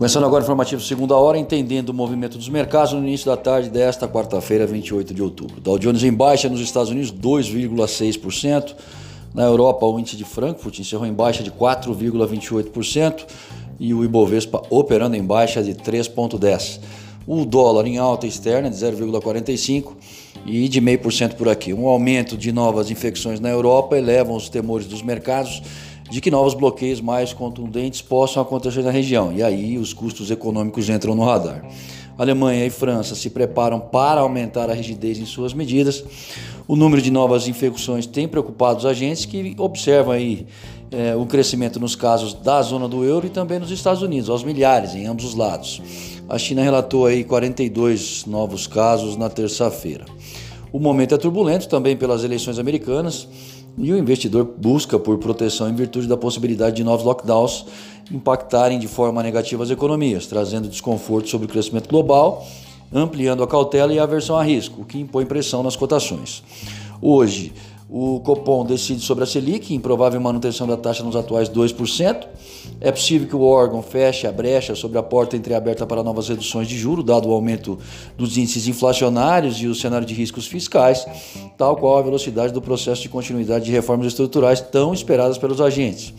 Começando 0.00 0.24
agora 0.24 0.40
o 0.40 0.44
informativo 0.44 0.80
segunda 0.80 1.14
hora, 1.14 1.36
entendendo 1.36 1.90
o 1.90 1.92
movimento 1.92 2.38
dos 2.38 2.48
mercados 2.48 2.94
no 2.94 3.00
início 3.00 3.26
da 3.26 3.36
tarde 3.36 3.68
desta 3.68 4.08
quarta-feira, 4.08 4.66
28 4.66 5.12
de 5.12 5.22
outubro. 5.22 5.60
Dow 5.60 5.78
Jones 5.78 6.02
em 6.02 6.10
baixa 6.10 6.48
nos 6.48 6.58
Estados 6.62 6.90
Unidos, 6.90 7.12
2,6%. 7.12 8.76
Na 9.34 9.42
Europa, 9.42 9.84
o 9.84 10.00
índice 10.00 10.16
de 10.16 10.24
Frankfurt 10.24 10.78
encerrou 10.78 11.04
em 11.04 11.12
baixa 11.12 11.42
de 11.42 11.50
4,28% 11.50 13.26
e 13.78 13.92
o 13.92 14.02
Ibovespa 14.02 14.62
operando 14.70 15.16
em 15.16 15.22
baixa 15.22 15.62
de 15.62 15.74
3,10%. 15.74 16.80
O 17.26 17.44
dólar 17.44 17.86
em 17.86 17.98
alta 17.98 18.26
externa 18.26 18.70
de 18.70 18.76
0,45% 18.76 19.84
e 20.46 20.66
de 20.66 20.80
0,5% 20.80 21.34
por 21.34 21.46
aqui. 21.46 21.74
Um 21.74 21.86
aumento 21.86 22.38
de 22.38 22.50
novas 22.52 22.90
infecções 22.90 23.38
na 23.38 23.50
Europa 23.50 23.98
elevam 23.98 24.34
os 24.34 24.48
temores 24.48 24.86
dos 24.86 25.02
mercados 25.02 25.62
de 26.10 26.20
que 26.20 26.30
novos 26.30 26.54
bloqueios 26.54 27.00
mais 27.00 27.32
contundentes 27.32 28.02
possam 28.02 28.42
acontecer 28.42 28.82
na 28.82 28.90
região, 28.90 29.32
e 29.32 29.42
aí 29.42 29.78
os 29.78 29.92
custos 29.92 30.30
econômicos 30.30 30.88
entram 30.88 31.14
no 31.14 31.24
radar. 31.24 31.64
Alemanha 32.18 32.66
e 32.66 32.70
França 32.70 33.14
se 33.14 33.30
preparam 33.30 33.80
para 33.80 34.20
aumentar 34.20 34.68
a 34.68 34.74
rigidez 34.74 35.18
em 35.18 35.24
suas 35.24 35.54
medidas. 35.54 36.04
O 36.68 36.76
número 36.76 37.00
de 37.00 37.10
novas 37.10 37.48
infecções 37.48 38.04
tem 38.04 38.28
preocupado 38.28 38.80
os 38.80 38.84
agentes 38.84 39.24
que 39.24 39.54
observam 39.56 40.12
aí 40.12 40.46
é, 40.90 41.14
o 41.16 41.24
crescimento 41.24 41.80
nos 41.80 41.94
casos 41.94 42.34
da 42.34 42.60
zona 42.60 42.88
do 42.88 43.04
euro 43.04 43.26
e 43.26 43.30
também 43.30 43.58
nos 43.58 43.70
Estados 43.70 44.02
Unidos, 44.02 44.28
aos 44.28 44.44
milhares 44.44 44.94
em 44.94 45.06
ambos 45.06 45.24
os 45.24 45.34
lados. 45.34 45.80
A 46.28 46.36
China 46.36 46.62
relatou 46.62 47.06
aí 47.06 47.24
42 47.24 48.26
novos 48.26 48.66
casos 48.66 49.16
na 49.16 49.30
terça-feira. 49.30 50.04
O 50.72 50.78
momento 50.78 51.14
é 51.14 51.18
turbulento 51.18 51.68
também 51.68 51.96
pelas 51.96 52.22
eleições 52.22 52.58
americanas 52.58 53.26
e 53.82 53.92
o 53.92 53.98
investidor 53.98 54.44
busca 54.44 54.98
por 54.98 55.18
proteção 55.18 55.68
em 55.68 55.74
virtude 55.74 56.06
da 56.06 56.16
possibilidade 56.16 56.76
de 56.76 56.84
novos 56.84 57.04
lockdowns 57.04 57.64
impactarem 58.10 58.78
de 58.78 58.86
forma 58.88 59.22
negativa 59.22 59.62
as 59.62 59.70
economias, 59.70 60.26
trazendo 60.26 60.68
desconforto 60.68 61.28
sobre 61.28 61.46
o 61.46 61.48
crescimento 61.48 61.88
global, 61.88 62.46
ampliando 62.92 63.42
a 63.42 63.46
cautela 63.46 63.92
e 63.92 63.98
a 63.98 64.02
aversão 64.02 64.36
a 64.36 64.42
risco, 64.42 64.82
o 64.82 64.84
que 64.84 64.98
impõe 64.98 65.24
pressão 65.24 65.62
nas 65.62 65.76
cotações. 65.76 66.42
Hoje, 67.00 67.52
o 67.92 68.20
Copom 68.20 68.64
decide 68.64 69.00
sobre 69.00 69.24
a 69.24 69.26
Selic, 69.26 69.74
em 69.74 69.80
provável 69.80 70.20
manutenção 70.20 70.64
da 70.64 70.76
taxa 70.76 71.02
nos 71.02 71.16
atuais 71.16 71.48
2%. 71.48 72.24
É 72.80 72.92
possível 72.92 73.26
que 73.26 73.34
o 73.34 73.42
órgão 73.42 73.82
feche 73.82 74.28
a 74.28 74.32
brecha 74.32 74.76
sobre 74.76 74.96
a 74.96 75.02
porta 75.02 75.36
entreaberta 75.36 75.84
para 75.84 76.00
novas 76.04 76.28
reduções 76.28 76.68
de 76.68 76.78
juros, 76.78 77.04
dado 77.04 77.28
o 77.28 77.32
aumento 77.32 77.76
dos 78.16 78.38
índices 78.38 78.68
inflacionários 78.68 79.56
e 79.60 79.66
o 79.66 79.74
cenário 79.74 80.06
de 80.06 80.14
riscos 80.14 80.46
fiscais, 80.46 81.04
tal 81.58 81.76
qual 81.76 81.98
a 81.98 82.02
velocidade 82.02 82.52
do 82.52 82.62
processo 82.62 83.02
de 83.02 83.08
continuidade 83.08 83.64
de 83.64 83.72
reformas 83.72 84.06
estruturais 84.06 84.60
tão 84.60 84.94
esperadas 84.94 85.36
pelos 85.36 85.60
agentes. 85.60 86.14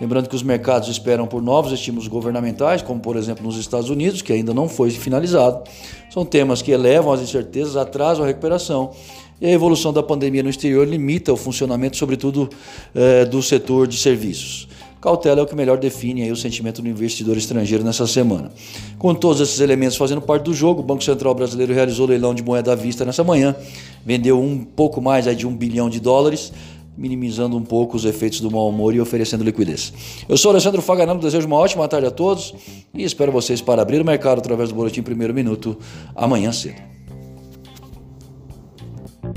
Lembrando 0.00 0.30
que 0.30 0.34
os 0.34 0.42
mercados 0.42 0.88
esperam 0.88 1.26
por 1.26 1.42
novos 1.42 1.72
estímulos 1.72 2.08
governamentais, 2.08 2.80
como 2.80 2.98
por 2.98 3.16
exemplo 3.16 3.44
nos 3.44 3.58
Estados 3.58 3.90
Unidos, 3.90 4.22
que 4.22 4.32
ainda 4.32 4.54
não 4.54 4.66
foi 4.66 4.90
finalizado. 4.90 5.68
São 6.08 6.24
temas 6.24 6.62
que 6.62 6.72
elevam 6.72 7.12
as 7.12 7.20
incertezas, 7.20 7.76
atrasam 7.76 8.24
a 8.24 8.26
recuperação 8.26 8.92
e 9.40 9.46
a 9.46 9.50
evolução 9.50 9.92
da 9.92 10.02
pandemia 10.02 10.42
no 10.42 10.50
exterior 10.50 10.86
limita 10.86 11.32
o 11.32 11.36
funcionamento, 11.36 11.96
sobretudo, 11.96 12.48
é, 12.94 13.24
do 13.24 13.42
setor 13.42 13.86
de 13.86 13.96
serviços. 13.96 14.68
Cautela 15.00 15.40
é 15.40 15.42
o 15.42 15.46
que 15.46 15.56
melhor 15.56 15.78
define 15.78 16.30
o 16.30 16.36
sentimento 16.36 16.82
do 16.82 16.88
investidor 16.88 17.36
estrangeiro 17.38 17.82
nessa 17.82 18.06
semana. 18.06 18.52
Com 18.98 19.14
todos 19.14 19.40
esses 19.40 19.58
elementos 19.58 19.96
fazendo 19.96 20.20
parte 20.20 20.44
do 20.44 20.52
jogo, 20.52 20.80
o 20.80 20.84
Banco 20.84 21.02
Central 21.02 21.34
Brasileiro 21.34 21.72
realizou 21.72 22.06
leilão 22.06 22.34
de 22.34 22.42
moeda 22.42 22.72
à 22.72 22.74
vista 22.74 23.02
nessa 23.02 23.24
manhã, 23.24 23.56
vendeu 24.04 24.38
um 24.38 24.58
pouco 24.62 25.00
mais 25.00 25.26
aí, 25.26 25.34
de 25.34 25.46
um 25.46 25.56
bilhão 25.56 25.88
de 25.88 26.00
dólares, 26.00 26.52
minimizando 26.98 27.56
um 27.56 27.62
pouco 27.62 27.96
os 27.96 28.04
efeitos 28.04 28.40
do 28.40 28.50
mau 28.50 28.68
humor 28.68 28.94
e 28.94 29.00
oferecendo 29.00 29.42
liquidez. 29.42 29.90
Eu 30.28 30.36
sou 30.36 30.50
Alessandro 30.50 30.82
Faganano, 30.82 31.18
desejo 31.18 31.46
uma 31.46 31.56
ótima 31.56 31.88
tarde 31.88 32.06
a 32.06 32.10
todos 32.10 32.52
e 32.92 33.02
espero 33.02 33.32
vocês 33.32 33.62
para 33.62 33.80
abrir 33.80 34.02
o 34.02 34.04
mercado 34.04 34.38
através 34.38 34.68
do 34.68 34.74
Boletim 34.74 35.00
Primeiro 35.00 35.32
Minuto 35.32 35.78
amanhã 36.14 36.52
cedo. 36.52 36.89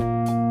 you 0.00 0.41